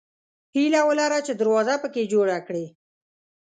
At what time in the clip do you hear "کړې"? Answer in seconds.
2.47-2.65